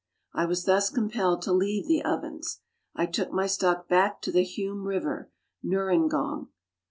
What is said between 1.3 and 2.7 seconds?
to leave the Ovens.